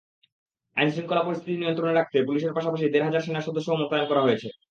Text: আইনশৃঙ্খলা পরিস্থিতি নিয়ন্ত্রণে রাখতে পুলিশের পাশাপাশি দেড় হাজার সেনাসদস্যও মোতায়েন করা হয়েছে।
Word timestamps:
আইনশৃঙ্খলা 0.77 1.23
পরিস্থিতি 1.23 1.55
নিয়ন্ত্রণে 1.57 1.93
রাখতে 1.95 2.17
পুলিশের 2.27 2.55
পাশাপাশি 2.57 2.85
দেড় 2.85 3.05
হাজার 3.07 3.25
সেনাসদস্যও 3.25 3.79
মোতায়েন 3.81 4.05
করা 4.07 4.21
হয়েছে। 4.23 4.47